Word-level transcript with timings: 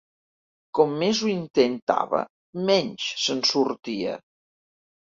Com 0.79 0.95
més 1.03 1.21
ho 1.25 1.29
intentava, 1.33 2.23
menys 2.73 3.13
se'n 3.27 3.47
sortia. 3.55 4.21